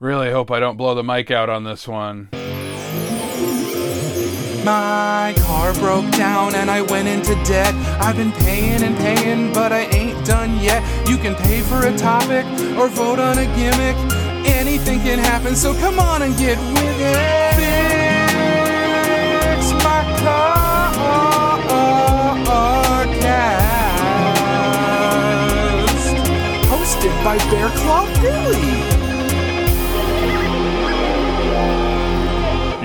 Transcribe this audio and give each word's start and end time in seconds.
Really 0.00 0.30
hope 0.30 0.52
I 0.52 0.60
don't 0.60 0.76
blow 0.76 0.94
the 0.94 1.02
mic 1.02 1.32
out 1.32 1.50
on 1.50 1.64
this 1.64 1.88
one. 1.88 2.28
My 4.64 5.34
car 5.38 5.74
broke 5.74 6.08
down 6.12 6.54
and 6.54 6.70
I 6.70 6.82
went 6.82 7.08
into 7.08 7.34
debt. 7.42 7.74
I've 8.00 8.16
been 8.16 8.30
paying 8.30 8.84
and 8.84 8.96
paying, 8.96 9.52
but 9.52 9.72
I 9.72 9.86
ain't 9.86 10.24
done 10.24 10.60
yet. 10.60 10.84
You 11.08 11.16
can 11.16 11.34
pay 11.34 11.62
for 11.62 11.84
a 11.84 11.98
topic 11.98 12.46
or 12.78 12.86
vote 12.86 13.18
on 13.18 13.38
a 13.38 13.46
gimmick. 13.56 13.96
Anything 14.46 15.00
can 15.00 15.18
happen, 15.18 15.56
so 15.56 15.74
come 15.74 15.98
on 15.98 16.22
and 16.22 16.36
get 16.38 16.58
with 16.58 17.00
it. 17.00 17.56
Fix 19.42 19.72
my 19.82 20.04
car 20.22 20.94
cast. 23.18 24.46
Hosted 26.68 27.24
by 27.24 27.36
Bear 27.50 27.68
Claw 27.70 28.06
Billie. 28.22 28.87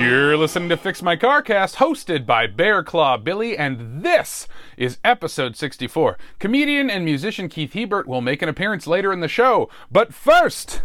You're 0.04 0.36
listening 0.36 0.68
to 0.68 0.76
Fix 0.76 1.02
My 1.02 1.16
Carcast, 1.16 1.76
hosted 1.76 2.26
by 2.26 2.46
Bear 2.46 2.82
Claw 2.82 3.16
Billie, 3.16 3.56
and 3.56 4.02
this 4.02 4.46
is 4.76 4.98
episode 5.02 5.56
64. 5.56 6.18
Comedian 6.38 6.90
and 6.90 7.06
musician 7.06 7.48
Keith 7.48 7.72
Hebert 7.72 8.06
will 8.06 8.20
make 8.20 8.42
an 8.42 8.50
appearance 8.50 8.86
later 8.86 9.14
in 9.14 9.20
the 9.20 9.28
show, 9.28 9.70
but 9.90 10.12
first. 10.12 10.82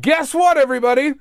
Guess 0.00 0.34
what, 0.34 0.56
everybody? 0.56 1.14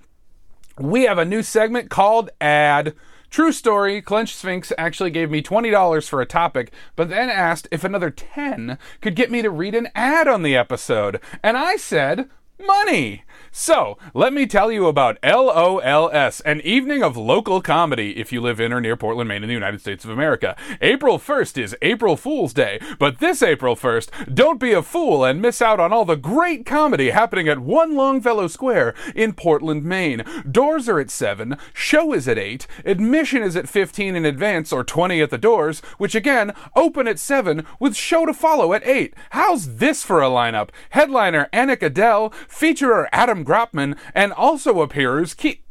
We 0.80 1.04
have 1.04 1.18
a 1.18 1.26
new 1.26 1.44
segment 1.44 1.90
called 1.90 2.30
Ad. 2.40 2.96
True 3.30 3.52
story, 3.52 4.02
Clenched 4.02 4.38
Sphinx 4.38 4.72
actually 4.78 5.12
gave 5.12 5.30
me 5.30 5.42
$20 5.42 6.08
for 6.08 6.22
a 6.22 6.26
topic, 6.26 6.72
but 6.96 7.10
then 7.10 7.30
asked 7.30 7.68
if 7.70 7.84
another 7.84 8.10
10 8.10 8.78
could 9.02 9.16
get 9.16 9.30
me 9.30 9.42
to 9.42 9.50
read 9.50 9.76
an 9.76 9.90
ad 9.94 10.30
on 10.30 10.42
the 10.42 10.56
episode. 10.56 11.20
And 11.44 11.58
I 11.58 11.76
said, 11.76 12.30
money. 12.66 13.25
So, 13.52 13.98
let 14.14 14.34
me 14.34 14.46
tell 14.48 14.72
you 14.72 14.88
about 14.88 15.18
LOLS, 15.24 16.42
an 16.42 16.62
evening 16.62 17.02
of 17.04 17.16
local 17.16 17.62
comedy 17.62 18.18
if 18.18 18.32
you 18.32 18.42
live 18.42 18.60
in 18.60 18.74
or 18.74 18.82
near 18.82 18.98
Portland, 18.98 19.28
Maine 19.28 19.44
in 19.44 19.48
the 19.48 19.54
United 19.54 19.82
States 19.82 20.04
of 20.04 20.12
America. 20.12 20.56
April 20.82 21.18
1st 21.18 21.58
is 21.62 21.76
April 21.82 22.18
Fool's 22.18 22.54
Day, 22.54 22.80
but 23.00 23.20
this 23.20 23.42
April 23.42 23.76
1st, 23.76 24.34
don't 24.36 24.60
be 24.60 24.74
a 24.74 24.82
fool 24.82 25.24
and 25.24 25.42
miss 25.42 25.62
out 25.62 25.80
on 25.80 25.94
all 25.94 26.06
the 26.06 26.16
great 26.16 26.66
comedy 26.66 27.12
happening 27.12 27.48
at 27.48 27.60
One 27.60 27.96
Longfellow 27.96 28.48
Square 28.48 28.94
in 29.16 29.34
Portland, 29.34 29.84
Maine. 29.84 30.24
Doors 30.50 30.90
are 30.90 31.00
at 31.00 31.10
7, 31.10 31.58
show 31.74 32.14
is 32.14 32.28
at 32.28 32.38
8, 32.38 32.68
admission 32.86 33.42
is 33.42 33.56
at 33.56 33.70
15 33.70 34.16
in 34.16 34.26
advance 34.26 34.72
or 34.72 34.84
20 34.84 35.22
at 35.22 35.30
the 35.30 35.38
doors, 35.38 35.80
which 35.98 36.16
again, 36.16 36.54
open 36.76 37.08
at 37.08 37.20
7 37.20 37.66
with 37.80 37.96
show 37.96 38.26
to 38.26 38.34
follow 38.34 38.74
at 38.74 38.86
8. 38.86 39.14
How's 39.32 39.78
this 39.78 40.04
for 40.04 40.22
a 40.22 40.30
lineup? 40.30 40.70
Headliner 40.92 41.50
Anik 41.54 41.82
Adele, 41.82 42.32
featurer 42.50 43.08
Adam 43.12 43.25
Gropman, 43.30 43.98
and 44.14 44.34
also 44.34 44.82
appears 44.82 45.34
Keith, 45.34 45.62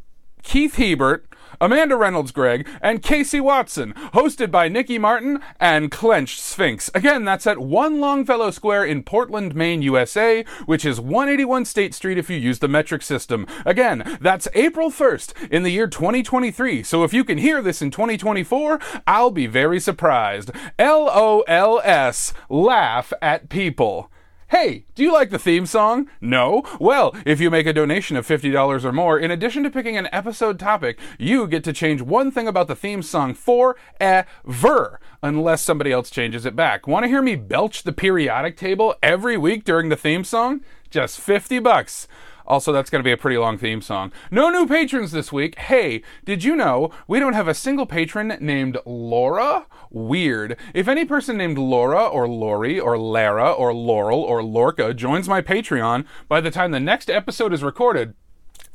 Keith 0.42 0.76
Hebert, 0.76 1.26
Amanda 1.60 1.96
Reynolds 1.96 2.32
Gregg, 2.32 2.68
and 2.80 3.02
Casey 3.02 3.40
Watson, 3.40 3.94
hosted 4.12 4.50
by 4.50 4.68
Nikki 4.68 4.98
Martin 4.98 5.40
and 5.60 5.90
Clenched 5.90 6.40
Sphinx. 6.40 6.90
Again, 6.94 7.24
that's 7.24 7.46
at 7.46 7.58
One 7.58 8.00
Longfellow 8.00 8.50
Square 8.50 8.86
in 8.86 9.02
Portland, 9.02 9.54
Maine, 9.54 9.82
USA, 9.82 10.44
which 10.66 10.84
is 10.84 11.00
181 11.00 11.64
State 11.64 11.94
Street 11.94 12.18
if 12.18 12.28
you 12.28 12.36
use 12.36 12.58
the 12.58 12.68
metric 12.68 13.02
system. 13.02 13.46
Again, 13.64 14.18
that's 14.20 14.48
April 14.54 14.90
1st 14.90 15.48
in 15.50 15.62
the 15.62 15.70
year 15.70 15.86
2023. 15.86 16.82
So 16.82 17.04
if 17.04 17.12
you 17.12 17.24
can 17.24 17.38
hear 17.38 17.62
this 17.62 17.80
in 17.80 17.90
2024, 17.90 18.80
I'll 19.06 19.30
be 19.30 19.46
very 19.46 19.80
surprised. 19.80 20.50
L 20.78 21.08
O 21.10 21.44
L 21.46 21.80
S, 21.84 22.34
laugh 22.48 23.12
at 23.22 23.48
people. 23.48 24.10
Hey, 24.48 24.84
do 24.94 25.02
you 25.02 25.10
like 25.12 25.30
the 25.30 25.38
theme 25.38 25.64
song? 25.64 26.08
No? 26.20 26.62
Well, 26.78 27.16
if 27.24 27.40
you 27.40 27.50
make 27.50 27.66
a 27.66 27.72
donation 27.72 28.16
of 28.16 28.26
$50 28.26 28.84
or 28.84 28.92
more, 28.92 29.18
in 29.18 29.30
addition 29.30 29.62
to 29.62 29.70
picking 29.70 29.96
an 29.96 30.08
episode 30.12 30.58
topic, 30.58 30.98
you 31.18 31.46
get 31.46 31.64
to 31.64 31.72
change 31.72 32.02
one 32.02 32.30
thing 32.30 32.46
about 32.46 32.68
the 32.68 32.76
theme 32.76 33.02
song 33.02 33.32
forever, 33.32 35.00
unless 35.22 35.62
somebody 35.62 35.92
else 35.92 36.10
changes 36.10 36.44
it 36.44 36.54
back. 36.54 36.86
Want 36.86 37.04
to 37.04 37.08
hear 37.08 37.22
me 37.22 37.36
belch 37.36 37.84
the 37.84 37.92
periodic 37.92 38.58
table 38.58 38.94
every 39.02 39.38
week 39.38 39.64
during 39.64 39.88
the 39.88 39.96
theme 39.96 40.24
song? 40.24 40.60
Just 40.90 41.20
50 41.20 41.58
bucks. 41.60 42.06
Also, 42.46 42.72
that's 42.72 42.90
going 42.90 43.00
to 43.00 43.06
be 43.06 43.12
a 43.12 43.16
pretty 43.16 43.38
long 43.38 43.56
theme 43.56 43.80
song. 43.80 44.12
No 44.30 44.50
new 44.50 44.66
patrons 44.66 45.12
this 45.12 45.32
week. 45.32 45.58
Hey, 45.58 46.02
did 46.24 46.44
you 46.44 46.54
know 46.54 46.90
we 47.08 47.18
don't 47.18 47.32
have 47.32 47.48
a 47.48 47.54
single 47.54 47.86
patron 47.86 48.36
named 48.40 48.78
Laura? 48.84 49.66
Weird. 49.90 50.58
If 50.74 50.88
any 50.88 51.04
person 51.04 51.36
named 51.36 51.56
Laura 51.56 52.04
or 52.04 52.28
Lori 52.28 52.78
or 52.78 52.98
Lara 52.98 53.50
or 53.50 53.72
Laurel 53.72 54.20
or 54.20 54.42
Lorca 54.42 54.92
joins 54.92 55.28
my 55.28 55.40
Patreon 55.40 56.04
by 56.28 56.40
the 56.40 56.50
time 56.50 56.70
the 56.70 56.80
next 56.80 57.08
episode 57.08 57.52
is 57.52 57.62
recorded, 57.62 58.14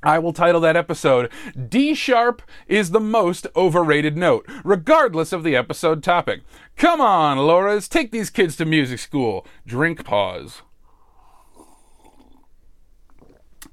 I 0.02 0.18
will 0.18 0.32
title 0.32 0.62
that 0.62 0.78
episode 0.78 1.30
D 1.68 1.94
Sharp 1.94 2.42
is 2.68 2.92
the 2.92 3.02
most 3.02 3.48
overrated 3.56 4.16
note, 4.16 4.48
regardless 4.64 5.34
of 5.34 5.44
the 5.44 5.58
episode 5.58 6.02
topic. 6.02 6.42
Come 6.78 7.02
on, 7.02 7.38
Laura's, 7.38 7.90
take 7.90 8.12
these 8.12 8.30
kids 8.30 8.56
to 8.56 8.66
music 8.66 9.00
school. 9.00 9.46
Drink 9.66 10.06
pause. 10.06 10.62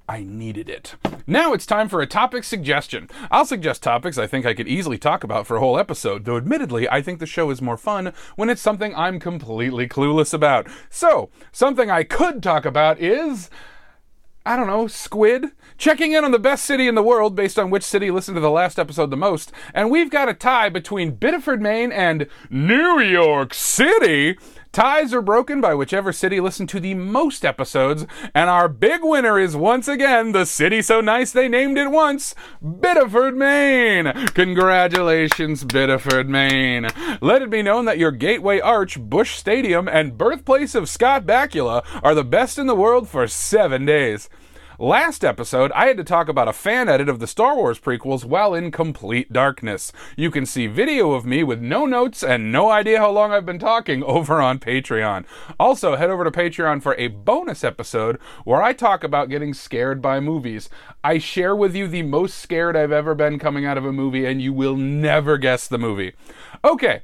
I 0.08 0.22
needed 0.22 0.68
it. 0.68 0.94
Now 1.26 1.52
it's 1.52 1.66
time 1.66 1.88
for 1.88 2.00
a 2.00 2.06
topic 2.06 2.44
suggestion. 2.44 3.10
I'll 3.30 3.44
suggest 3.44 3.82
topics 3.82 4.18
I 4.18 4.28
think 4.28 4.46
I 4.46 4.54
could 4.54 4.68
easily 4.68 4.98
talk 4.98 5.24
about 5.24 5.46
for 5.46 5.56
a 5.56 5.60
whole 5.60 5.78
episode, 5.78 6.24
though 6.24 6.36
admittedly, 6.36 6.88
I 6.88 7.02
think 7.02 7.18
the 7.18 7.26
show 7.26 7.50
is 7.50 7.60
more 7.60 7.76
fun 7.76 8.12
when 8.36 8.48
it's 8.48 8.62
something 8.62 8.94
I'm 8.94 9.18
completely 9.18 9.88
clueless 9.88 10.32
about. 10.32 10.68
So, 10.90 11.30
something 11.50 11.90
I 11.90 12.04
could 12.04 12.42
talk 12.42 12.64
about 12.64 13.00
is. 13.00 13.50
I 14.44 14.54
don't 14.54 14.68
know, 14.68 14.86
squid? 14.86 15.46
Checking 15.76 16.12
in 16.12 16.24
on 16.24 16.30
the 16.30 16.38
best 16.38 16.64
city 16.64 16.86
in 16.86 16.94
the 16.94 17.02
world 17.02 17.34
based 17.34 17.58
on 17.58 17.68
which 17.68 17.82
city 17.82 18.12
listened 18.12 18.36
to 18.36 18.40
the 18.40 18.48
last 18.48 18.78
episode 18.78 19.10
the 19.10 19.16
most. 19.16 19.50
And 19.74 19.90
we've 19.90 20.08
got 20.08 20.28
a 20.28 20.34
tie 20.34 20.68
between 20.68 21.16
Biddeford, 21.16 21.60
Maine 21.60 21.90
and 21.90 22.28
New 22.48 23.00
York 23.00 23.52
City. 23.52 24.38
Ties 24.76 25.14
are 25.14 25.22
broken 25.22 25.62
by 25.62 25.72
whichever 25.72 26.12
city 26.12 26.38
listened 26.38 26.68
to 26.68 26.80
the 26.80 26.92
most 26.92 27.46
episodes, 27.46 28.04
and 28.34 28.50
our 28.50 28.68
big 28.68 29.00
winner 29.02 29.38
is 29.38 29.56
once 29.56 29.88
again 29.88 30.32
the 30.32 30.44
city 30.44 30.82
so 30.82 31.00
nice 31.00 31.32
they 31.32 31.48
named 31.48 31.78
it 31.78 31.90
once 31.90 32.34
Biddeford, 32.62 33.38
Maine. 33.38 34.12
Congratulations, 34.34 35.64
Biddeford, 35.64 36.28
Maine. 36.28 36.88
Let 37.22 37.40
it 37.40 37.48
be 37.48 37.62
known 37.62 37.86
that 37.86 37.96
your 37.96 38.10
Gateway 38.10 38.60
Arch, 38.60 39.00
Busch 39.00 39.36
Stadium, 39.36 39.88
and 39.88 40.18
birthplace 40.18 40.74
of 40.74 40.90
Scott 40.90 41.24
Bakula 41.24 41.82
are 42.02 42.14
the 42.14 42.22
best 42.22 42.58
in 42.58 42.66
the 42.66 42.74
world 42.74 43.08
for 43.08 43.26
seven 43.26 43.86
days. 43.86 44.28
Last 44.78 45.24
episode, 45.24 45.72
I 45.72 45.86
had 45.86 45.96
to 45.96 46.04
talk 46.04 46.28
about 46.28 46.48
a 46.48 46.52
fan 46.52 46.86
edit 46.86 47.08
of 47.08 47.18
the 47.18 47.26
Star 47.26 47.56
Wars 47.56 47.78
prequels 47.78 48.26
while 48.26 48.52
in 48.52 48.70
complete 48.70 49.32
darkness. 49.32 49.90
You 50.18 50.30
can 50.30 50.44
see 50.44 50.66
video 50.66 51.12
of 51.12 51.24
me 51.24 51.42
with 51.42 51.62
no 51.62 51.86
notes 51.86 52.22
and 52.22 52.52
no 52.52 52.70
idea 52.70 52.98
how 52.98 53.10
long 53.10 53.32
I've 53.32 53.46
been 53.46 53.58
talking 53.58 54.02
over 54.04 54.42
on 54.42 54.58
Patreon. 54.58 55.24
Also, 55.58 55.96
head 55.96 56.10
over 56.10 56.24
to 56.24 56.30
Patreon 56.30 56.82
for 56.82 56.94
a 56.96 57.08
bonus 57.08 57.64
episode 57.64 58.20
where 58.44 58.62
I 58.62 58.74
talk 58.74 59.02
about 59.02 59.30
getting 59.30 59.54
scared 59.54 60.02
by 60.02 60.20
movies. 60.20 60.68
I 61.02 61.16
share 61.16 61.56
with 61.56 61.74
you 61.74 61.88
the 61.88 62.02
most 62.02 62.36
scared 62.36 62.76
I've 62.76 62.92
ever 62.92 63.14
been 63.14 63.38
coming 63.38 63.64
out 63.64 63.78
of 63.78 63.86
a 63.86 63.92
movie, 63.94 64.26
and 64.26 64.42
you 64.42 64.52
will 64.52 64.76
never 64.76 65.38
guess 65.38 65.66
the 65.66 65.78
movie. 65.78 66.12
Okay. 66.62 67.00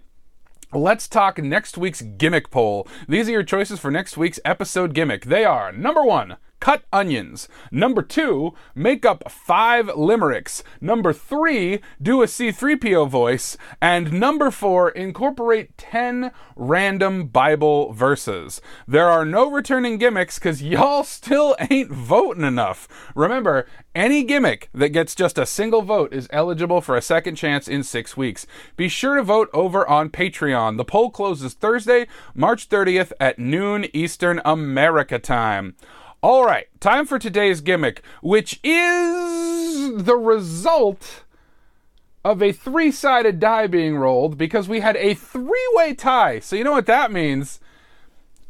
Let's 0.74 1.08
talk 1.08 1.38
next 1.38 1.78
week's 1.78 2.02
gimmick 2.02 2.50
poll. 2.50 2.86
These 3.08 3.28
are 3.28 3.32
your 3.32 3.42
choices 3.42 3.78
for 3.78 3.90
next 3.90 4.18
week's 4.18 4.40
episode 4.44 4.94
gimmick. 4.94 5.26
They 5.26 5.44
are 5.44 5.70
number 5.70 6.02
one, 6.02 6.36
cut 6.62 6.84
onions. 6.92 7.48
Number 7.72 8.02
two, 8.02 8.54
make 8.72 9.04
up 9.04 9.28
five 9.28 9.90
limericks. 9.96 10.62
Number 10.80 11.12
three, 11.12 11.80
do 12.00 12.22
a 12.22 12.26
C3PO 12.26 13.08
voice. 13.08 13.56
And 13.80 14.12
number 14.12 14.52
four, 14.52 14.90
incorporate 14.90 15.76
10 15.76 16.30
random 16.54 17.26
Bible 17.26 17.92
verses. 17.92 18.60
There 18.86 19.08
are 19.08 19.24
no 19.24 19.50
returning 19.50 19.98
gimmicks 19.98 20.38
because 20.38 20.62
y'all 20.62 21.02
still 21.18 21.56
ain't 21.68 21.90
voting 21.90 22.44
enough. 22.44 22.86
Remember, 23.16 23.66
any 23.92 24.22
gimmick 24.22 24.68
that 24.72 24.90
gets 24.90 25.16
just 25.16 25.38
a 25.38 25.46
single 25.46 25.82
vote 25.82 26.14
is 26.14 26.28
eligible 26.30 26.80
for 26.80 26.96
a 26.96 27.02
second 27.02 27.34
chance 27.34 27.66
in 27.66 27.82
six 27.82 28.16
weeks. 28.16 28.46
Be 28.76 28.88
sure 28.88 29.16
to 29.16 29.24
vote 29.24 29.50
over 29.52 29.84
on 29.88 30.10
Patreon. 30.10 30.76
The 30.76 30.84
poll 30.84 31.10
closes 31.10 31.54
Thursday, 31.54 32.06
March 32.36 32.68
30th 32.68 33.10
at 33.18 33.40
noon 33.40 33.86
Eastern 33.92 34.40
America 34.44 35.18
time. 35.18 35.74
All 36.24 36.44
right, 36.44 36.68
time 36.78 37.04
for 37.04 37.18
today's 37.18 37.60
gimmick, 37.60 38.00
which 38.22 38.60
is 38.62 40.04
the 40.04 40.16
result 40.16 41.24
of 42.24 42.40
a 42.40 42.52
three 42.52 42.92
sided 42.92 43.40
die 43.40 43.66
being 43.66 43.96
rolled 43.96 44.38
because 44.38 44.68
we 44.68 44.78
had 44.78 44.96
a 44.98 45.14
three 45.14 45.68
way 45.74 45.94
tie. 45.94 46.38
So, 46.38 46.54
you 46.54 46.62
know 46.62 46.70
what 46.70 46.86
that 46.86 47.10
means? 47.10 47.58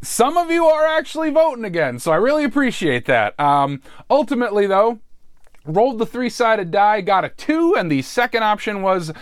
Some 0.02 0.36
of 0.36 0.50
you 0.50 0.66
are 0.66 0.86
actually 0.86 1.30
voting 1.30 1.64
again, 1.64 1.98
so 1.98 2.12
I 2.12 2.16
really 2.16 2.44
appreciate 2.44 3.06
that. 3.06 3.40
Um, 3.40 3.80
ultimately, 4.10 4.66
though, 4.66 4.98
rolled 5.64 5.98
the 5.98 6.04
three 6.04 6.28
sided 6.28 6.70
die, 6.72 7.00
got 7.00 7.24
a 7.24 7.30
two, 7.30 7.74
and 7.74 7.90
the 7.90 8.02
second 8.02 8.42
option 8.42 8.82
was 8.82 9.12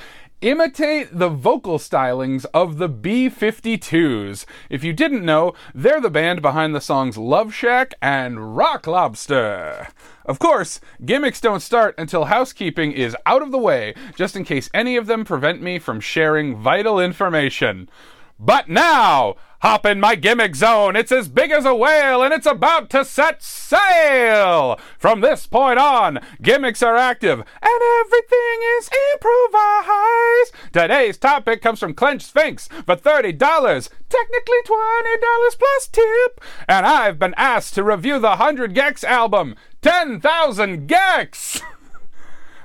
imitate 0.41 1.19
the 1.19 1.29
vocal 1.29 1.79
stylings 1.79 2.47
of 2.55 2.79
the 2.79 2.89
B 2.89 3.29
52s. 3.29 4.47
If 4.71 4.83
you 4.83 4.93
didn't 4.93 5.25
know, 5.25 5.53
they're 5.75 6.01
the 6.01 6.11
band 6.11 6.41
behind 6.41 6.75
the 6.75 6.81
songs 6.81 7.19
Love 7.19 7.53
Shack 7.53 7.95
and 8.01 8.57
Rock 8.57 8.87
Lobster. 8.87 9.89
Of 10.25 10.39
course, 10.39 10.81
gimmicks 11.05 11.41
don't 11.41 11.61
start 11.61 11.95
until 11.99 12.27
housekeeping 12.27 12.93
is 12.93 13.17
out 13.27 13.43
of 13.43 13.53
the 13.53 13.59
way, 13.59 13.95
just 14.17 14.35
in 14.35 14.45
case 14.45 14.71
any 14.73 14.97
of 14.97 15.07
them 15.07 15.25
prevent 15.25 15.61
me 15.61 15.79
from 15.79 16.01
sharing 16.01 16.57
vital 16.57 16.99
information. 16.99 17.91
But 18.39 18.69
now, 18.71 19.37
hop 19.61 19.85
in 19.87 20.01
my 20.01 20.15
gimmick 20.15 20.57
zone. 20.57 20.97
It's 20.97 21.13
as 21.13 21.29
big 21.29 21.51
as 21.51 21.65
a 21.65 21.75
whale 21.75 22.23
and 22.23 22.33
it's 22.33 22.47
about 22.47 22.91
to 22.91 23.05
set 23.05 23.43
sail. 23.43 24.79
From 24.99 25.21
this 25.21 25.47
point 25.47 25.79
on, 25.79 26.21
gimmicks 26.43 26.83
are 26.83 26.97
active 26.97 27.41
and 27.41 27.83
everything 28.01 28.59
is 28.79 28.91
improvised. 29.15 30.73
Today's 30.73 31.19
topic 31.19 31.63
comes 31.63 31.79
from 31.79 31.95
Clenched 31.95 32.27
Sphinx 32.27 32.69
for 32.69 32.97
$30, 32.97 33.39
technically 33.39 34.61
$20 34.65 35.59
plus 35.59 35.89
tip. 35.89 36.41
And 36.69 36.87
I've 36.87 37.19
been 37.19 37.35
asked 37.37 37.75
to 37.75 37.85
review 37.85 38.19
the 38.19 38.29
100 38.29 38.75
gecs 38.75 39.05
album, 39.05 39.55
10,000 39.83 40.89
gecs. 40.89 41.63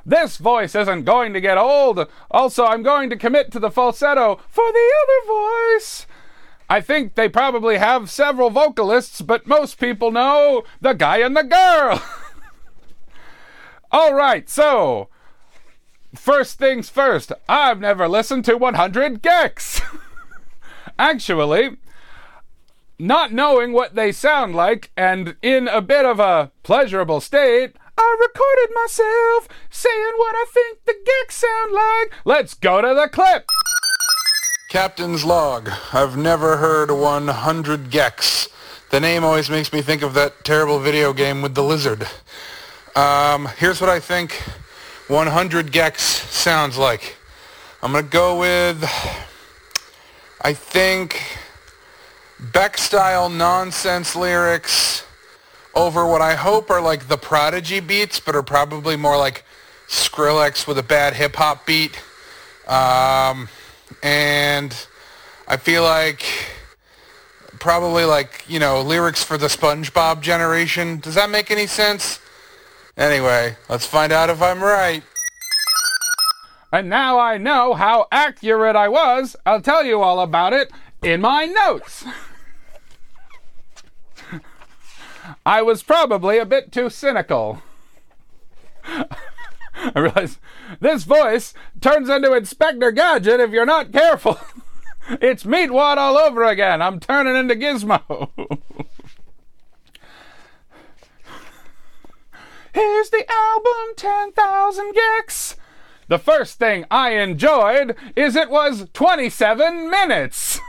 This 0.07 0.37
voice 0.37 0.75
isn't 0.75 1.03
going 1.03 1.33
to 1.33 1.41
get 1.41 1.57
old. 1.57 2.07
Also, 2.29 2.63
I'm 2.63 2.83
going 2.83 3.09
to 3.09 3.15
commit 3.15 3.51
to 3.51 3.59
the 3.59 3.71
falsetto 3.71 4.39
for 4.47 4.71
the 4.71 4.91
other 5.01 5.27
voice. 5.27 6.05
I 6.69 6.81
think 6.81 7.15
they 7.15 7.29
probably 7.29 7.77
have 7.77 8.09
several 8.09 8.49
vocalists, 8.49 9.21
but 9.21 9.45
most 9.45 9.79
people 9.79 10.11
know 10.11 10.63
the 10.81 10.93
guy 10.93 11.17
and 11.17 11.37
the 11.37 11.43
girl. 11.43 12.01
All 13.91 14.13
right, 14.13 14.49
so 14.49 15.09
first 16.15 16.57
things 16.57 16.89
first, 16.89 17.31
I've 17.47 17.79
never 17.79 18.07
listened 18.07 18.45
to 18.45 18.57
100 18.57 19.21
gecs. 19.21 19.81
Actually, 20.99 21.77
not 22.97 23.31
knowing 23.31 23.71
what 23.73 23.95
they 23.95 24.11
sound 24.11 24.55
like 24.55 24.91
and 24.97 25.35
in 25.41 25.67
a 25.67 25.81
bit 25.81 26.05
of 26.05 26.19
a 26.19 26.51
pleasurable 26.63 27.21
state, 27.21 27.75
I 27.97 28.17
recorded 28.19 28.73
myself 28.73 29.47
saying 29.69 30.13
what 30.17 30.35
I 30.35 30.45
think 30.51 30.79
the 30.85 30.93
gecs 30.93 31.33
sound 31.33 31.73
like. 31.73 32.13
Let's 32.25 32.53
go 32.53 32.81
to 32.81 32.93
the 32.93 33.07
clip. 33.07 33.45
Captain's 34.75 35.23
log. 35.23 35.71
I've 35.93 36.17
never 36.17 36.57
heard 36.57 36.91
100 36.91 37.89
gecs. 37.91 38.49
The 38.89 38.99
name 38.99 39.23
always 39.23 39.49
makes 39.49 39.71
me 39.71 39.81
think 39.81 40.01
of 40.01 40.13
that 40.15 40.43
terrible 40.43 40.79
video 40.79 41.13
game 41.13 41.41
with 41.41 41.55
the 41.55 41.63
lizard. 41.63 42.05
Um, 42.93 43.47
here's 43.57 43.79
what 43.79 43.89
I 43.89 44.01
think 44.01 44.33
100 45.07 45.71
gecs 45.71 45.99
sounds 46.29 46.77
like. 46.77 47.15
I'm 47.81 47.93
gonna 47.93 48.03
go 48.03 48.37
with, 48.37 48.83
I 50.41 50.51
think, 50.51 51.21
Beck 52.37 52.77
style 52.77 53.29
nonsense 53.29 54.13
lyrics 54.13 55.05
over 55.73 56.05
what 56.05 56.21
I 56.21 56.35
hope 56.35 56.69
are 56.69 56.81
like 56.81 57.07
the 57.07 57.17
Prodigy 57.17 57.79
beats, 57.79 58.19
but 58.19 58.35
are 58.35 58.43
probably 58.43 58.97
more 58.97 59.17
like 59.17 59.45
Skrillex 59.87 60.67
with 60.67 60.77
a 60.77 60.83
bad 60.83 61.13
hip 61.13 61.37
hop 61.37 61.65
beat. 61.65 61.97
Um, 62.67 63.47
and 64.01 64.87
I 65.47 65.57
feel 65.57 65.83
like 65.83 66.25
probably 67.59 68.05
like, 68.05 68.43
you 68.47 68.59
know, 68.59 68.81
lyrics 68.81 69.23
for 69.23 69.37
the 69.37 69.47
SpongeBob 69.47 70.21
generation. 70.21 70.99
Does 70.99 71.15
that 71.15 71.29
make 71.29 71.49
any 71.49 71.67
sense? 71.67 72.19
Anyway, 72.97 73.57
let's 73.69 73.85
find 73.85 74.11
out 74.11 74.29
if 74.29 74.41
I'm 74.41 74.63
right. 74.63 75.03
And 76.71 76.89
now 76.89 77.19
I 77.19 77.37
know 77.37 77.73
how 77.73 78.07
accurate 78.11 78.75
I 78.75 78.87
was. 78.89 79.35
I'll 79.45 79.61
tell 79.61 79.85
you 79.85 80.01
all 80.01 80.19
about 80.19 80.53
it 80.53 80.71
in 81.01 81.21
my 81.21 81.45
notes. 81.45 82.05
I 85.45 85.61
was 85.61 85.83
probably 85.83 86.37
a 86.37 86.45
bit 86.45 86.71
too 86.71 86.89
cynical. 86.89 87.61
I 89.93 89.99
realize 89.99 90.39
this 90.79 91.03
voice 91.03 91.53
turns 91.81 92.09
into 92.09 92.33
Inspector 92.33 92.91
Gadget 92.91 93.39
if 93.39 93.51
you're 93.51 93.65
not 93.65 93.91
careful. 93.91 94.39
it's 95.21 95.43
Meatwad 95.43 95.97
all 95.97 96.17
over 96.17 96.43
again. 96.43 96.81
I'm 96.81 96.99
turning 96.99 97.35
into 97.35 97.55
Gizmo. 97.55 98.29
Here's 102.73 103.09
the 103.09 103.25
album 103.31 103.95
10,000 103.95 104.93
gecs. 104.93 105.55
The 106.07 106.19
first 106.19 106.59
thing 106.59 106.85
I 106.91 107.11
enjoyed 107.11 107.95
is 108.15 108.35
it 108.35 108.49
was 108.49 108.89
27 108.93 109.89
minutes. 109.89 110.59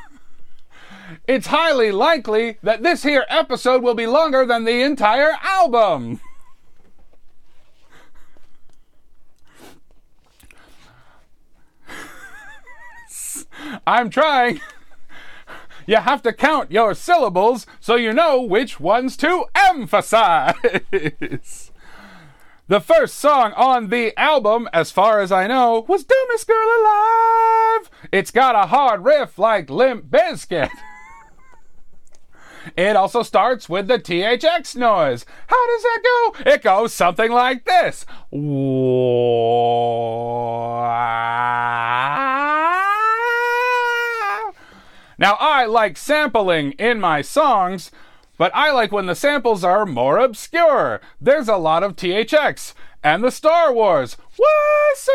it's 1.26 1.48
highly 1.48 1.90
likely 1.90 2.58
that 2.62 2.82
this 2.82 3.02
here 3.02 3.26
episode 3.28 3.82
will 3.82 3.94
be 3.94 4.06
longer 4.06 4.46
than 4.46 4.64
the 4.64 4.82
entire 4.82 5.32
album. 5.42 6.20
I'm 13.86 14.10
trying. 14.10 14.60
You 15.86 15.96
have 15.96 16.22
to 16.22 16.32
count 16.32 16.72
your 16.72 16.94
syllables 16.94 17.66
so 17.80 17.94
you 17.94 18.12
know 18.12 18.42
which 18.42 18.80
ones 18.80 19.16
to 19.18 19.44
emphasize. 19.54 20.54
The 22.68 22.80
first 22.80 23.14
song 23.14 23.52
on 23.52 23.90
the 23.90 24.12
album, 24.18 24.68
as 24.72 24.90
far 24.90 25.20
as 25.20 25.30
I 25.30 25.46
know, 25.46 25.84
was 25.86 26.02
Dumbest 26.02 26.48
Girl 26.48 26.68
Alive. 26.80 27.90
It's 28.10 28.32
got 28.32 28.56
a 28.56 28.66
hard 28.66 29.04
riff 29.04 29.38
like 29.38 29.70
Limp 29.70 30.06
Bizkit. 30.06 30.70
It 32.76 32.96
also 32.96 33.22
starts 33.22 33.68
with 33.68 33.86
the 33.86 34.00
THX 34.00 34.74
noise. 34.74 35.24
How 35.46 35.66
does 35.68 35.82
that 35.82 36.00
go? 36.02 36.34
It 36.50 36.62
goes 36.62 36.92
something 36.92 37.30
like 37.30 37.64
this. 37.64 38.04
Now, 45.18 45.36
I 45.40 45.64
like 45.64 45.96
sampling 45.96 46.72
in 46.72 47.00
my 47.00 47.22
songs, 47.22 47.90
but 48.36 48.54
I 48.54 48.70
like 48.70 48.92
when 48.92 49.06
the 49.06 49.14
samples 49.14 49.64
are 49.64 49.86
more 49.86 50.18
obscure. 50.18 51.00
There's 51.20 51.48
a 51.48 51.56
lot 51.56 51.82
of 51.82 51.96
THX 51.96 52.74
and 53.02 53.24
the 53.24 53.30
Star 53.30 53.72
Wars. 53.72 54.16
Why 54.36 54.94
so 54.96 55.12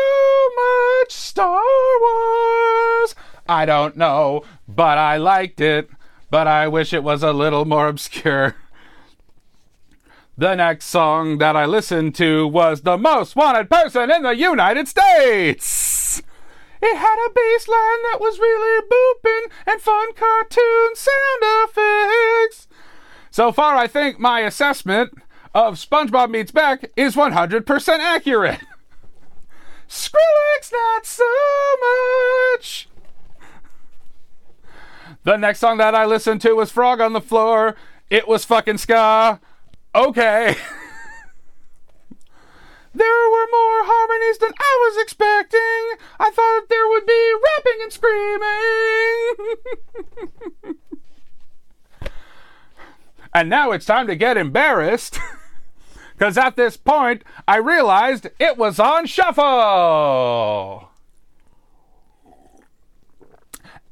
much 0.56 1.12
Star 1.12 1.62
Wars? 2.00 3.14
I 3.48 3.64
don't 3.64 3.96
know, 3.96 4.44
but 4.66 4.98
I 4.98 5.18
liked 5.18 5.60
it, 5.60 5.90
but 6.30 6.48
I 6.48 6.66
wish 6.66 6.92
it 6.92 7.04
was 7.04 7.22
a 7.22 7.32
little 7.32 7.64
more 7.64 7.86
obscure. 7.86 8.56
The 10.36 10.54
next 10.54 10.86
song 10.86 11.38
that 11.38 11.54
I 11.54 11.66
listened 11.66 12.14
to 12.16 12.48
was 12.48 12.80
The 12.80 12.96
Most 12.96 13.36
Wanted 13.36 13.68
Person 13.70 14.10
in 14.10 14.22
the 14.22 14.34
United 14.34 14.88
States. 14.88 15.91
It 16.84 16.96
had 16.96 17.26
a 17.26 17.30
bass 17.30 17.68
line 17.68 18.02
that 18.10 18.18
was 18.20 18.40
really 18.40 18.82
booping 18.90 19.72
and 19.72 19.80
fun 19.80 20.12
cartoon 20.14 20.96
sound 20.96 21.68
effects. 21.68 22.66
So 23.30 23.52
far, 23.52 23.76
I 23.76 23.86
think 23.86 24.18
my 24.18 24.40
assessment 24.40 25.14
of 25.54 25.74
SpongeBob 25.74 26.30
Meets 26.30 26.50
Beck 26.50 26.90
is 26.96 27.14
100% 27.14 27.98
accurate. 28.00 28.60
Skrillex, 29.88 30.72
not 30.72 31.06
so 31.06 31.24
much. 32.56 32.88
The 35.22 35.36
next 35.36 35.60
song 35.60 35.78
that 35.78 35.94
I 35.94 36.04
listened 36.04 36.40
to 36.40 36.54
was 36.54 36.72
Frog 36.72 37.00
on 37.00 37.12
the 37.12 37.20
Floor. 37.20 37.76
It 38.10 38.26
was 38.26 38.44
fucking 38.44 38.78
ska. 38.78 39.40
Okay. 39.94 40.56
There 42.94 43.30
were 43.30 43.46
and 53.42 53.50
now 53.50 53.72
it's 53.72 53.84
time 53.84 54.06
to 54.06 54.14
get 54.14 54.36
embarrassed. 54.36 55.18
Because 56.12 56.38
at 56.38 56.54
this 56.54 56.76
point, 56.76 57.24
I 57.48 57.56
realized 57.56 58.28
it 58.38 58.56
was 58.56 58.78
on 58.78 59.06
shuffle. 59.06 60.88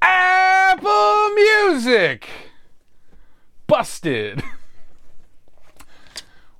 Apple 0.01 1.31
Music. 1.31 2.29
Busted. 3.67 4.45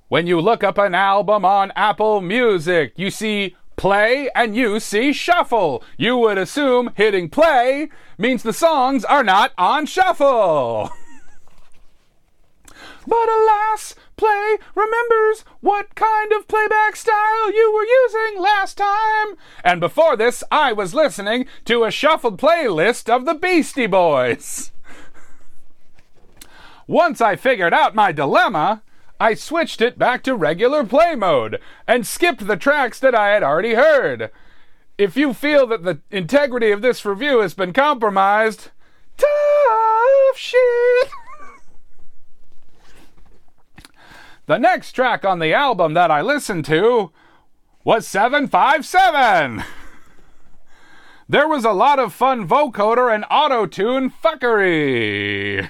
When 0.09 0.27
you 0.27 0.41
look 0.41 0.61
up 0.61 0.77
an 0.77 0.93
album 0.93 1.45
on 1.45 1.71
Apple 1.77 2.19
Music, 2.19 2.91
you 2.97 3.09
see 3.09 3.55
play 3.77 4.29
and 4.35 4.57
you 4.57 4.81
see 4.81 5.13
shuffle. 5.13 5.85
You 5.95 6.17
would 6.17 6.37
assume 6.37 6.91
hitting 6.95 7.29
play 7.29 7.87
means 8.17 8.43
the 8.43 8.51
songs 8.51 9.05
are 9.05 9.23
not 9.23 9.53
on 9.57 9.85
shuffle. 9.85 10.89
but 13.07 13.29
alas, 13.29 13.95
play 14.15 14.57
remembers 14.75 15.43
what 15.59 15.95
kind 15.95 16.31
of 16.31 16.47
playback 16.47 16.95
style 16.95 17.51
you 17.51 17.71
were 17.73 17.85
using 17.85 18.41
last 18.41 18.77
time. 18.77 19.35
And 19.63 19.79
before 19.79 20.15
this, 20.15 20.43
I 20.51 20.73
was 20.73 20.93
listening 20.93 21.45
to 21.65 21.83
a 21.83 21.91
shuffled 21.91 22.39
playlist 22.39 23.09
of 23.09 23.25
the 23.25 23.33
Beastie 23.33 23.87
Boys. 23.87 24.71
Once 26.87 27.21
I 27.21 27.35
figured 27.35 27.73
out 27.73 27.95
my 27.95 28.11
dilemma, 28.11 28.83
I 29.19 29.35
switched 29.35 29.81
it 29.81 29.97
back 29.97 30.23
to 30.23 30.35
regular 30.35 30.83
play 30.83 31.15
mode 31.15 31.59
and 31.87 32.05
skipped 32.05 32.47
the 32.47 32.57
tracks 32.57 32.99
that 32.99 33.15
I 33.15 33.29
had 33.29 33.43
already 33.43 33.75
heard. 33.75 34.31
If 34.97 35.15
you 35.15 35.33
feel 35.33 35.65
that 35.67 35.83
the 35.83 35.99
integrity 36.11 36.71
of 36.71 36.81
this 36.81 37.05
review 37.05 37.39
has 37.39 37.53
been 37.53 37.71
compromised, 37.71 38.69
tough 39.17 40.37
shit. 40.37 41.09
the 44.51 44.59
next 44.59 44.91
track 44.91 45.23
on 45.23 45.39
the 45.39 45.53
album 45.53 45.93
that 45.93 46.11
I 46.11 46.19
listened 46.21 46.65
to 46.65 47.13
was 47.85 48.05
757. 48.07 49.63
There 51.29 51.47
was 51.47 51.63
a 51.63 51.71
lot 51.71 51.97
of 51.97 52.11
fun 52.11 52.45
vocoder 52.45 53.15
and 53.15 53.23
auto 53.31 53.65
tune 53.65 54.09
fuckery. 54.11 55.59
And 55.59 55.69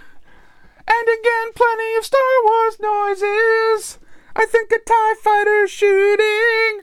again, 1.20 1.54
plenty 1.54 1.96
of 2.00 2.06
Star 2.06 2.20
Wars 2.44 2.80
noises. 2.82 4.00
I 4.36 4.48
think 4.48 4.72
a 4.72 4.80
TIE 4.80 5.14
fighter 5.22 5.68
shooting. 5.68 6.82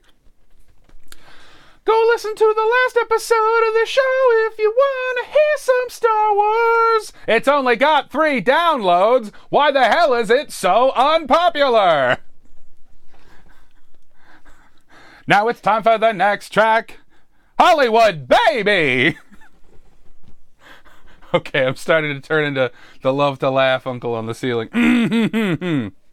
Go 1.88 2.04
listen 2.12 2.34
to 2.34 2.52
the 2.54 2.60
last 2.60 2.98
episode 3.00 3.68
of 3.68 3.72
the 3.72 3.86
show 3.86 4.46
if 4.52 4.58
you 4.58 4.70
want 4.76 5.18
to 5.20 5.32
hear 5.32 5.56
some 5.56 5.88
Star 5.88 6.34
Wars. 6.34 7.14
It's 7.26 7.48
only 7.48 7.76
got 7.76 8.10
three 8.10 8.42
downloads. 8.42 9.32
Why 9.48 9.70
the 9.70 9.84
hell 9.84 10.12
is 10.12 10.28
it 10.28 10.52
so 10.52 10.92
unpopular? 10.92 12.18
Now 15.26 15.48
it's 15.48 15.62
time 15.62 15.82
for 15.82 15.96
the 15.96 16.12
next 16.12 16.50
track 16.50 16.98
Hollywood 17.58 18.28
Baby! 18.28 19.16
Okay, 21.34 21.66
I'm 21.66 21.76
starting 21.76 22.14
to 22.14 22.26
turn 22.26 22.44
into 22.44 22.72
the 23.02 23.12
love 23.12 23.38
to 23.40 23.50
laugh 23.50 23.86
uncle 23.86 24.14
on 24.14 24.24
the 24.24 24.34
ceiling. 24.34 24.70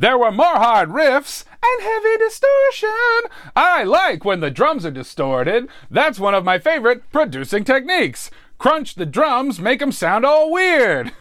there 0.00 0.16
were 0.16 0.32
more 0.32 0.56
hard 0.56 0.88
riffs 0.88 1.44
and 1.62 1.82
heavy 1.82 2.16
distortion. 2.16 3.30
I 3.54 3.84
like 3.84 4.24
when 4.24 4.40
the 4.40 4.50
drums 4.50 4.86
are 4.86 4.90
distorted. 4.90 5.68
That's 5.90 6.18
one 6.18 6.32
of 6.34 6.42
my 6.42 6.58
favorite 6.58 7.02
producing 7.12 7.64
techniques. 7.64 8.30
Crunch 8.56 8.94
the 8.94 9.04
drums, 9.04 9.60
make 9.60 9.80
them 9.80 9.92
sound 9.92 10.24
all 10.24 10.50
weird. 10.50 11.12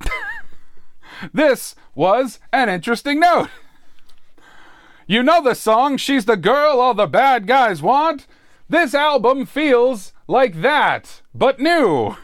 this 1.32 1.74
was 1.96 2.38
an 2.52 2.68
interesting 2.68 3.18
note. 3.18 3.48
You 5.08 5.24
know 5.24 5.42
the 5.42 5.54
song, 5.54 5.96
She's 5.96 6.26
the 6.26 6.36
Girl 6.36 6.78
All 6.78 6.94
the 6.94 7.08
Bad 7.08 7.48
Guys 7.48 7.82
Want? 7.82 8.28
This 8.68 8.94
album 8.94 9.46
feels 9.46 10.12
like 10.28 10.62
that, 10.62 11.22
but 11.34 11.58
new. 11.58 12.16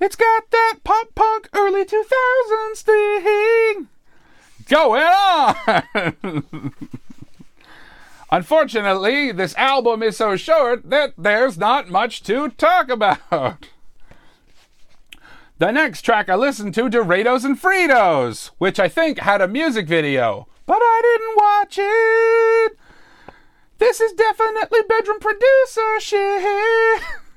It's 0.00 0.16
got 0.16 0.50
that 0.50 0.74
pop 0.84 1.14
punk 1.14 1.48
early 1.52 1.84
2000s 1.84 2.82
thing 2.82 3.88
going 4.68 5.02
on. 5.02 6.72
Unfortunately, 8.30 9.32
this 9.32 9.56
album 9.56 10.02
is 10.02 10.16
so 10.16 10.36
short 10.36 10.88
that 10.90 11.14
there's 11.16 11.56
not 11.56 11.88
much 11.88 12.22
to 12.24 12.50
talk 12.50 12.90
about. 12.90 13.66
The 15.58 15.72
next 15.72 16.02
track 16.02 16.28
I 16.28 16.36
listened 16.36 16.74
to, 16.74 16.88
Doritos 16.88 17.44
and 17.44 17.60
Fritos, 17.60 18.50
which 18.58 18.78
I 18.78 18.88
think 18.88 19.18
had 19.18 19.40
a 19.40 19.48
music 19.48 19.88
video, 19.88 20.46
but 20.66 20.78
I 20.80 21.00
didn't 21.02 21.36
watch 21.36 21.78
it. 21.80 22.78
This 23.78 24.00
is 24.00 24.12
definitely 24.12 24.80
bedroom 24.88 25.18
producer 25.18 25.98
shit. 26.00 27.02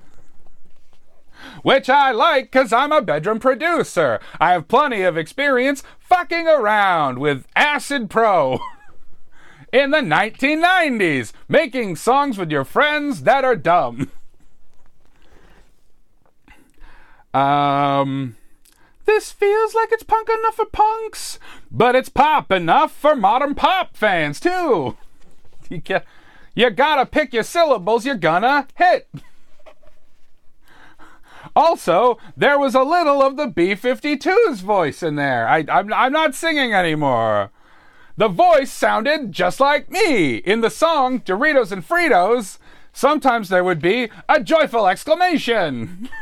Which 1.62 1.90
I 1.90 2.12
like 2.12 2.46
because 2.46 2.74
I'm 2.74 2.92
a 2.92 3.02
bedroom 3.02 3.40
producer. 3.40 4.20
I 4.40 4.52
have 4.52 4.68
plenty 4.68 5.04
of 5.04 5.18
experience 5.18 5.84
fucking 6.00 6.48
around 6.48 7.20
with 7.20 7.46
Acid 7.56 8.10
Pro 8.10 8.60
in 9.72 9.92
the 9.92 10.00
1990s, 10.00 11.34
making 11.48 11.96
songs 11.96 12.38
with 12.38 12.52
your 12.52 12.66
friends 12.66 13.24
that 13.24 13.46
are 13.46 13.56
dumb. 13.56 14.12
Um, 17.34 18.36
this 19.06 19.32
feels 19.32 19.74
like 19.74 19.92
it's 19.92 20.04
punk 20.04 20.30
enough 20.30 20.56
for 20.56 20.66
punks, 20.66 21.40
but 21.72 21.96
it's 21.96 22.10
pop 22.10 22.52
enough 22.52 22.92
for 22.92 23.16
modern 23.16 23.56
pop 23.56 23.96
fans 23.96 24.40
too. 24.40 24.98
You 25.70 25.82
you 26.54 26.70
gotta 26.70 27.06
pick 27.06 27.34
your 27.34 27.44
syllables 27.44 28.06
you're 28.06 28.16
gonna 28.16 28.68
hit. 28.76 29.08
Also, 31.56 32.18
there 32.38 32.58
was 32.58 32.76
a 32.76 32.84
little 32.84 33.22
of 33.22 33.38
the 33.38 33.48
B 33.48 33.76
52's 33.76 34.62
voice 34.62 35.04
in 35.04 35.16
there. 35.16 35.48
I, 35.48 35.66
I'm, 35.70 35.92
I'm 35.94 36.14
not 36.14 36.36
singing 36.36 36.74
anymore. 36.74 37.52
The 38.18 38.28
voice 38.28 38.72
sounded 38.72 39.32
just 39.32 39.60
like 39.60 39.90
me. 39.90 40.36
In 40.38 40.62
the 40.62 40.70
song 40.70 41.22
Doritos 41.22 41.72
and 41.72 41.88
Fritos, 41.88 42.58
sometimes 42.94 43.50
there 43.50 43.64
would 43.64 43.82
be 43.82 44.10
a 44.30 44.42
joyful 44.42 44.88
exclamation. 44.88 46.10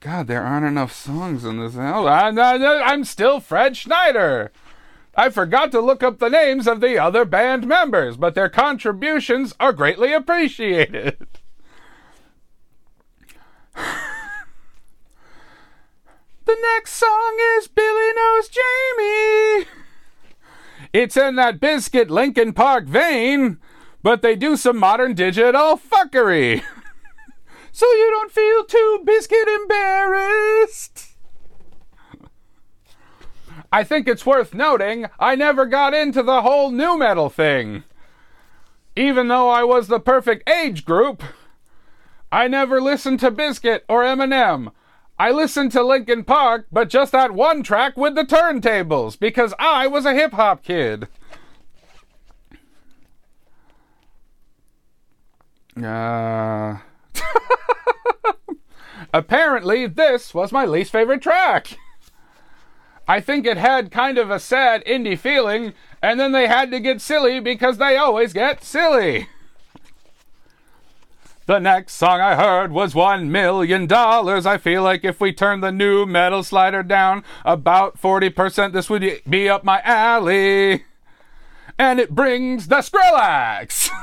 God, 0.00 0.26
there 0.26 0.42
aren't 0.42 0.66
enough 0.66 0.92
songs 0.92 1.44
in 1.44 1.60
this 1.60 1.76
album. 1.76 2.38
I'm, 2.38 2.62
I'm 2.62 3.04
still 3.04 3.38
Fred 3.38 3.76
Schneider. 3.76 4.50
I 5.14 5.28
forgot 5.28 5.70
to 5.72 5.80
look 5.80 6.02
up 6.02 6.18
the 6.18 6.30
names 6.30 6.66
of 6.66 6.80
the 6.80 6.98
other 6.98 7.24
band 7.24 7.66
members, 7.66 8.16
but 8.16 8.34
their 8.34 8.48
contributions 8.48 9.54
are 9.60 9.72
greatly 9.72 10.12
appreciated. 10.12 11.26
the 16.52 16.60
next 16.74 16.92
song 16.92 17.38
is 17.56 17.68
Billy 17.68 18.12
Knows 18.14 18.48
Jamie. 18.48 19.66
It's 20.92 21.16
in 21.16 21.36
that 21.36 21.60
Bizkit 21.60 22.10
Linkin 22.10 22.52
Park 22.52 22.84
vein, 22.84 23.58
but 24.02 24.20
they 24.20 24.36
do 24.36 24.58
some 24.58 24.76
modern 24.76 25.14
digital 25.14 25.78
fuckery. 25.78 26.62
so 27.72 27.86
you 27.86 28.10
don't 28.10 28.30
feel 28.30 28.64
too 28.64 29.02
Bizkit 29.06 29.62
embarrassed. 29.62 31.16
I 33.72 33.82
think 33.82 34.06
it's 34.06 34.26
worth 34.26 34.52
noting 34.52 35.06
I 35.18 35.34
never 35.34 35.64
got 35.64 35.94
into 35.94 36.22
the 36.22 36.42
whole 36.42 36.70
nu 36.70 36.98
metal 36.98 37.30
thing. 37.30 37.84
Even 38.94 39.28
though 39.28 39.48
I 39.48 39.64
was 39.64 39.88
the 39.88 40.00
perfect 40.00 40.46
age 40.46 40.84
group, 40.84 41.22
I 42.30 42.46
never 42.46 42.78
listened 42.78 43.20
to 43.20 43.30
Bizkit 43.30 43.80
or 43.88 44.02
Eminem. 44.02 44.72
I 45.22 45.30
listened 45.30 45.70
to 45.70 45.84
Linkin 45.84 46.24
Park, 46.24 46.66
but 46.72 46.88
just 46.88 47.12
that 47.12 47.30
one 47.30 47.62
track 47.62 47.96
with 47.96 48.16
the 48.16 48.24
turntables, 48.24 49.16
because 49.16 49.54
I 49.56 49.86
was 49.86 50.04
a 50.04 50.14
hip 50.14 50.32
hop 50.32 50.64
kid. 50.64 51.06
Uh... 55.80 56.78
Apparently, 59.14 59.86
this 59.86 60.34
was 60.34 60.50
my 60.50 60.64
least 60.64 60.90
favorite 60.90 61.22
track. 61.22 61.78
I 63.06 63.20
think 63.20 63.46
it 63.46 63.58
had 63.58 63.92
kind 63.92 64.18
of 64.18 64.28
a 64.28 64.40
sad 64.40 64.84
indie 64.86 65.16
feeling, 65.16 65.72
and 66.02 66.18
then 66.18 66.32
they 66.32 66.48
had 66.48 66.72
to 66.72 66.80
get 66.80 67.00
silly 67.00 67.38
because 67.38 67.78
they 67.78 67.96
always 67.96 68.32
get 68.32 68.64
silly. 68.64 69.28
The 71.46 71.58
next 71.58 71.94
song 71.94 72.20
I 72.20 72.36
heard 72.36 72.70
was 72.70 72.94
$1 72.94 73.26
million. 73.26 73.92
I 73.92 74.58
feel 74.58 74.82
like 74.82 75.04
if 75.04 75.20
we 75.20 75.32
turn 75.32 75.60
the 75.60 75.72
nu 75.72 76.06
metal 76.06 76.44
slider 76.44 76.84
down 76.84 77.24
about 77.44 78.00
40%, 78.00 78.72
this 78.72 78.88
would 78.88 79.20
be 79.28 79.48
up 79.48 79.64
my 79.64 79.80
alley. 79.82 80.84
And 81.78 81.98
it 81.98 82.14
brings 82.14 82.68
the 82.68 82.76
Skrillex. 82.76 83.90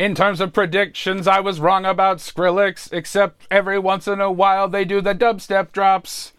In 0.00 0.14
terms 0.14 0.40
of 0.40 0.54
predictions, 0.54 1.28
I 1.28 1.40
was 1.40 1.60
wrong 1.60 1.84
about 1.84 2.18
Skrillex, 2.18 2.92
except 2.92 3.46
every 3.50 3.78
once 3.78 4.08
in 4.08 4.18
a 4.18 4.32
while 4.32 4.66
they 4.66 4.86
do 4.86 5.02
the 5.02 5.14
dubstep 5.14 5.72
drops. 5.72 6.32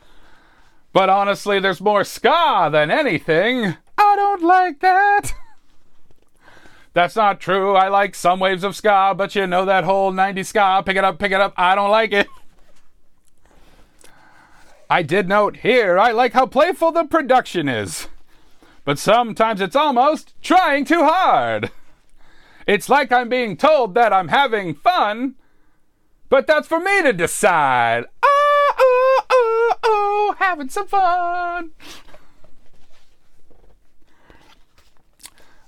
But 0.94 1.10
honestly, 1.10 1.60
there's 1.60 1.80
more 1.80 2.04
ska 2.04 2.70
than 2.72 2.90
anything. 2.90 3.78
I 3.98 4.16
don't 4.16 4.42
like 4.42 4.80
that. 4.80 5.34
That's 6.94 7.16
not 7.16 7.40
true. 7.40 7.76
I 7.76 7.88
like 7.88 8.16
some 8.16 8.40
waves 8.40 8.64
of 8.64 8.76
ska, 8.76 9.14
but 9.18 9.34
you 9.36 9.48
know 9.48 9.66
that 9.66 9.86
whole 9.86 10.12
90s 10.12 10.48
ska, 10.48 10.84
pick 10.86 10.98
it 10.98 11.04
up, 11.04 11.20
pick 11.20 11.32
it 11.32 11.40
up, 11.40 11.54
I 11.56 11.76
don't 11.76 11.92
like 11.92 12.12
it. 12.12 12.28
I 14.90 15.04
did 15.04 15.30
note 15.30 15.58
here, 15.58 15.98
I 15.98 16.12
like 16.12 16.34
how 16.34 16.46
playful 16.46 16.92
the 16.92 17.06
production 17.06 17.70
is. 17.70 18.10
But 18.84 19.00
sometimes 19.00 19.62
it's 19.62 19.76
almost 19.76 20.34
trying 20.42 20.84
too 20.84 21.04
hard. 21.04 21.72
It's 22.68 22.90
like 22.90 23.12
I'm 23.12 23.30
being 23.30 23.56
told 23.56 23.94
that 23.96 24.12
I'm 24.12 24.28
having 24.28 24.76
fun, 24.76 25.36
but 26.30 26.46
that's 26.46 26.68
for 26.68 26.80
me 26.80 27.02
to 27.04 27.14
decide. 27.14 28.06
Oh, 28.22 28.74
oh, 28.80 29.24
oh, 29.30 29.74
oh, 29.84 30.36
having 30.40 30.70
some 30.70 30.88
fun. 30.88 31.72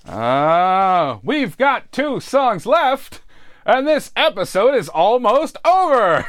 Ah, 0.05 1.13
uh, 1.13 1.19
we've 1.23 1.57
got 1.57 1.91
two 1.91 2.19
songs 2.19 2.65
left, 2.65 3.21
and 3.65 3.87
this 3.87 4.11
episode 4.15 4.75
is 4.75 4.89
almost 4.89 5.57
over. 5.63 6.25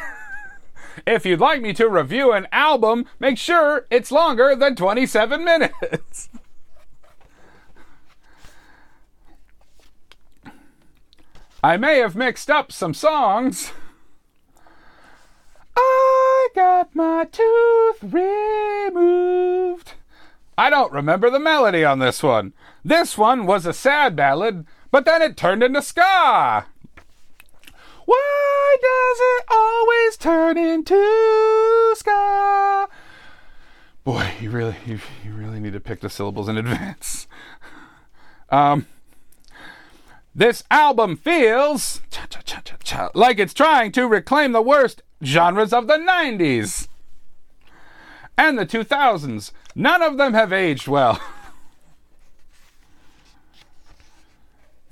if 1.07 1.27
you'd 1.27 1.41
like 1.41 1.61
me 1.61 1.73
to 1.75 1.89
review 1.89 2.31
an 2.33 2.47
album, 2.53 3.07
make 3.19 3.37
sure 3.37 3.87
it's 3.91 4.13
longer 4.13 4.55
than 4.55 4.77
27 4.77 5.45
minutes. 5.45 6.29
I 11.65 11.77
may 11.77 11.99
have 11.99 12.15
mixed 12.15 12.51
up 12.51 12.71
some 12.71 12.95
songs. 12.95 13.73
I 15.77 16.49
got 16.55 16.95
my 16.95 17.27
tooth 17.33 18.03
removed. 18.03 19.95
I 20.57 20.71
don't 20.71 20.93
remember 20.93 21.29
the 21.31 21.41
melody 21.41 21.85
on 21.85 21.99
this 21.99 22.23
one. 22.23 22.53
This 22.85 23.17
one 23.17 23.47
was 23.47 23.65
a 23.65 23.73
sad 23.73 24.15
ballad, 24.15 24.67
but 24.91 25.07
then 25.07 25.23
it 25.23 25.37
turned 25.37 25.63
into 25.63 25.81
ska. 25.81 26.67
Why 28.05 28.77
does 28.83 29.19
it 29.21 29.45
always 29.51 30.17
turn 30.19 30.59
into 30.59 31.95
ska? 31.97 32.89
Boy, 34.05 34.33
you 34.39 34.51
really, 34.51 34.77
you, 34.85 35.01
you 35.25 35.33
really 35.33 35.61
need 35.61 35.73
to 35.73 35.81
pick 35.81 36.01
the 36.01 36.11
syllables 36.11 36.47
in 36.47 36.59
advance. 36.59 37.27
Um, 38.51 38.87
this 40.35 40.63
album 40.71 41.17
feels 41.17 42.03
like 43.15 43.39
it's 43.39 43.55
trying 43.55 43.93
to 43.93 44.07
reclaim 44.07 44.53
the 44.53 44.61
worst 44.61 45.03
genres 45.23 45.73
of 45.73 45.87
the 45.87 45.97
90s 45.97 46.89
and 48.37 48.59
the 48.59 48.67
2000s. 48.67 49.53
None 49.75 50.03
of 50.03 50.19
them 50.19 50.35
have 50.35 50.53
aged 50.53 50.87
well. 50.87 51.19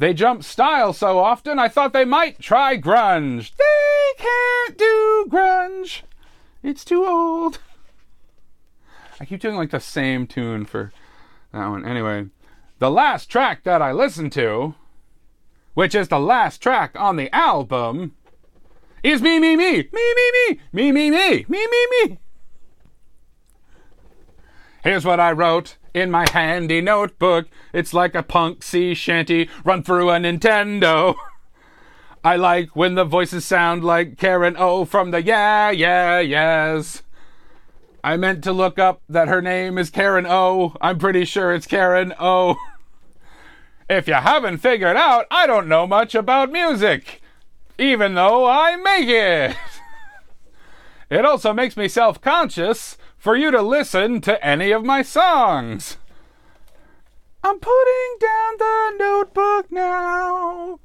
They 0.02 0.14
jump 0.14 0.42
style 0.42 0.92
so 0.92 1.21
often, 1.21 1.61
I 1.61 1.68
thought 1.68 1.92
they 1.92 2.04
might 2.04 2.40
try 2.40 2.76
grunge. 2.76 3.52
They 3.54 4.25
can't 4.25 4.76
do 4.76 5.26
grunge. 5.28 6.02
It's 6.61 6.85
too 6.85 7.06
old. 7.06 7.61
I 9.20 9.24
keep 9.24 9.40
doing 9.40 9.55
like 9.55 9.70
the 9.70 9.79
same 9.79 10.27
tune 10.27 10.64
for 10.64 10.92
that 11.53 11.68
one. 11.68 11.87
Anyway, 11.87 12.27
the 12.81 12.90
last 12.90 13.27
track 13.27 13.62
that 13.62 13.81
I 13.81 13.92
listened 13.92 14.33
to, 14.33 14.74
which 15.74 15.94
is 15.94 16.09
the 16.09 16.18
last 16.18 16.61
track 16.61 16.96
on 16.98 17.14
the 17.14 17.33
album, 17.33 18.16
is 19.05 19.22
Me, 19.22 19.38
Me, 19.38 19.55
Me, 19.55 19.72
Me, 19.77 19.88
Me, 19.92 20.31
Me, 20.33 20.70
Me, 20.72 20.90
Me, 20.90 21.11
Me, 21.11 21.44
Me, 21.48 21.66
Me, 21.70 21.87
Me. 22.09 22.18
Here's 24.83 25.05
what 25.05 25.20
I 25.20 25.31
wrote 25.31 25.77
in 25.94 26.11
my 26.11 26.26
handy 26.31 26.81
notebook. 26.81 27.46
It's 27.72 27.94
like 27.94 28.14
a 28.14 28.22
punk 28.22 28.62
sea 28.62 28.94
shanty 28.94 29.48
run 29.64 29.83
through 29.83 30.11
a 30.11 30.14
Nintendo. 30.18 31.14
I 32.24 32.37
like 32.37 32.76
when 32.76 32.94
the 32.94 33.05
voices 33.05 33.44
sound 33.44 33.83
like 33.83 34.16
Karen 34.16 34.57
O 34.57 34.85
from 34.85 35.11
the 35.11 35.22
Yeah, 35.22 35.70
Yeah, 35.70 36.20
Yes. 36.20 37.02
I 38.05 38.16
meant 38.16 38.42
to 38.44 38.52
look 38.52 38.78
up 38.78 39.00
that 39.09 39.28
her 39.28 39.40
name 39.40 39.78
is 39.78 39.90
Karen 39.90 40.26
O. 40.26 40.76
I'm 40.81 40.98
pretty 40.98 41.24
sure 41.24 41.52
it's 41.52 41.66
Karen 41.66 42.12
O. 42.18 42.57
If 43.90 44.09
you 44.09 44.14
haven't 44.14 44.59
figured 44.59 44.96
out, 44.96 45.26
I 45.31 45.46
don't 45.46 45.68
know 45.68 45.87
much 45.87 46.14
about 46.14 46.50
music, 46.50 47.20
even 47.76 48.14
though 48.14 48.48
I 48.48 48.76
make 48.76 49.09
it. 49.09 49.57
It 51.12 51.27
also 51.27 51.53
makes 51.53 51.77
me 51.77 51.88
self 51.88 52.22
conscious 52.22 52.96
for 53.18 53.37
you 53.37 53.51
to 53.51 53.61
listen 53.61 54.22
to 54.22 54.42
any 54.42 54.70
of 54.70 54.83
my 54.83 55.03
songs. 55.03 55.98
I'm 57.44 57.59
putting 57.59 58.16
down 58.18 58.55
the 58.59 58.94
notebook 58.98 59.70
now, 59.70 60.81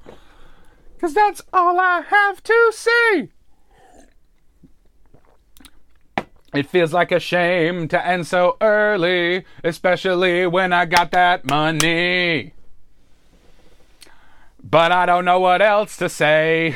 because 0.94 1.14
that's 1.14 1.42
all 1.54 1.80
I 1.80 2.02
have 2.02 2.44
to 2.44 2.72
say. 2.74 3.30
It 6.54 6.68
feels 6.68 6.92
like 6.92 7.14
a 7.14 7.22
shame 7.22 7.88
to 7.88 8.06
end 8.06 8.28
so 8.28 8.58
early, 8.60 9.46
especially 9.64 10.46
when 10.46 10.74
I 10.74 10.84
got 10.84 11.12
that 11.12 11.46
money. 11.46 12.52
But 14.62 14.92
I 14.92 15.06
don't 15.06 15.24
know 15.24 15.40
what 15.40 15.62
else 15.62 15.96
to 15.98 16.10
say. 16.10 16.76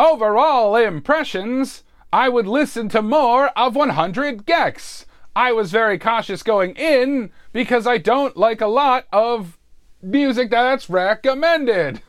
Overall 0.00 0.76
impressions 0.76 1.84
I 2.10 2.30
would 2.30 2.46
listen 2.46 2.88
to 2.88 3.02
more 3.02 3.48
of 3.48 3.76
100 3.76 4.46
gecs. 4.46 5.04
I 5.36 5.52
was 5.52 5.70
very 5.70 5.98
cautious 5.98 6.42
going 6.42 6.74
in 6.76 7.30
because 7.52 7.86
I 7.86 7.98
don't 7.98 8.34
like 8.34 8.62
a 8.62 8.66
lot 8.66 9.04
of 9.12 9.58
music 10.00 10.48
that's 10.48 10.88
recommended. 10.88 12.00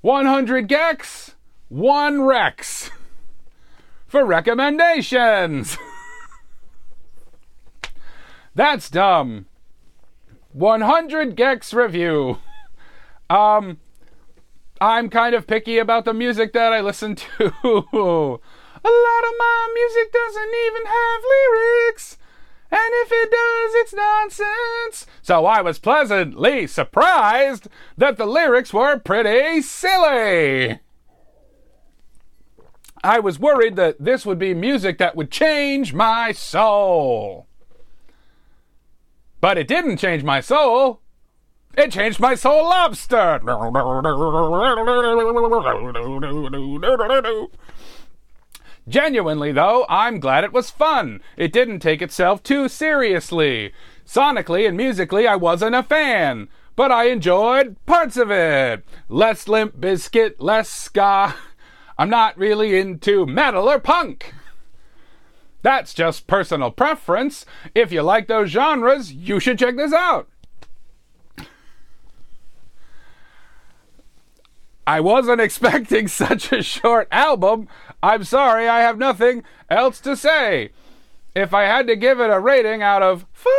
100 0.00 0.68
gecs, 0.68 1.34
1 1.68 2.22
Rex. 2.22 2.90
For 4.08 4.24
recommendations. 4.24 5.78
that's 8.56 8.90
dumb. 8.90 9.46
100 10.52 11.36
gecs 11.36 11.72
review. 11.72 12.38
Um, 13.30 13.78
I'm 14.80 15.10
kind 15.10 15.34
of 15.34 15.46
picky 15.46 15.78
about 15.78 16.06
the 16.06 16.14
music 16.14 16.52
that 16.54 16.72
I 16.72 16.80
listen 16.80 17.14
to. 17.14 17.44
A 18.82 18.88
lot 18.88 19.24
of 19.24 19.34
my 19.38 19.68
music 19.74 20.12
doesn't 20.12 20.54
even 20.66 20.86
have 20.86 21.20
lyrics. 21.22 22.16
And 22.70 22.80
if 22.80 23.10
it 23.12 23.30
does, 23.30 23.74
it's 23.74 23.92
nonsense. 23.92 25.06
So 25.22 25.44
I 25.44 25.60
was 25.60 25.78
pleasantly 25.78 26.66
surprised 26.66 27.68
that 27.98 28.16
the 28.16 28.26
lyrics 28.26 28.72
were 28.72 28.98
pretty 28.98 29.60
silly. 29.60 30.78
I 33.02 33.18
was 33.18 33.38
worried 33.38 33.76
that 33.76 33.96
this 33.98 34.24
would 34.24 34.38
be 34.38 34.54
music 34.54 34.98
that 34.98 35.16
would 35.16 35.30
change 35.30 35.92
my 35.92 36.32
soul. 36.32 37.46
But 39.40 39.58
it 39.58 39.68
didn't 39.68 39.96
change 39.96 40.22
my 40.22 40.40
soul. 40.40 41.00
It 41.74 41.92
changed 41.92 42.20
my 42.20 42.34
soul 42.34 42.64
lobster. 42.64 43.40
Genuinely, 48.88 49.52
though, 49.52 49.86
I'm 49.88 50.18
glad 50.18 50.42
it 50.42 50.52
was 50.52 50.70
fun. 50.70 51.20
It 51.36 51.52
didn't 51.52 51.78
take 51.78 52.02
itself 52.02 52.42
too 52.42 52.68
seriously. 52.68 53.72
Sonically 54.06 54.66
and 54.66 54.76
musically, 54.76 55.28
I 55.28 55.36
wasn't 55.36 55.76
a 55.76 55.82
fan, 55.82 56.48
but 56.74 56.90
I 56.90 57.04
enjoyed 57.04 57.76
parts 57.86 58.16
of 58.16 58.30
it. 58.30 58.84
Less 59.08 59.46
Limp 59.46 59.76
Bizkit, 59.76 60.36
less 60.38 60.68
ska. 60.68 61.36
I'm 61.96 62.10
not 62.10 62.36
really 62.36 62.78
into 62.78 63.26
metal 63.26 63.68
or 63.68 63.78
punk. 63.78 64.34
That's 65.62 65.92
just 65.92 66.26
personal 66.26 66.70
preference. 66.70 67.44
If 67.74 67.92
you 67.92 68.02
like 68.02 68.26
those 68.26 68.50
genres, 68.50 69.12
you 69.12 69.38
should 69.38 69.58
check 69.58 69.76
this 69.76 69.92
out. 69.92 70.29
I 74.90 74.98
wasn't 74.98 75.40
expecting 75.40 76.08
such 76.24 76.50
a 76.50 76.64
short 76.64 77.06
album. 77.12 77.68
I'm 78.02 78.24
sorry, 78.24 78.66
I 78.68 78.80
have 78.80 78.98
nothing 78.98 79.44
else 79.68 80.00
to 80.00 80.16
say. 80.16 80.70
If 81.32 81.54
I 81.54 81.62
had 81.62 81.86
to 81.86 81.94
give 81.94 82.18
it 82.18 82.28
a 82.28 82.40
rating 82.40 82.82
out 82.82 83.00
of 83.00 83.24
five 83.32 83.52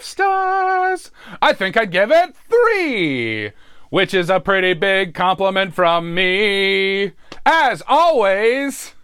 stars, 0.00 1.10
I 1.42 1.52
think 1.52 1.76
I'd 1.76 1.90
give 1.90 2.10
it 2.10 2.34
three, 2.48 3.52
which 3.90 4.14
is 4.14 4.30
a 4.30 4.40
pretty 4.40 4.72
big 4.72 5.12
compliment 5.12 5.74
from 5.74 6.14
me. 6.14 7.12
As 7.44 7.82
always, 7.86 8.94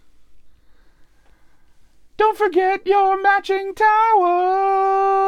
don't 2.17 2.39
forget 2.39 2.87
your 2.87 3.21
matching 3.21 3.75
towel. 3.75 5.27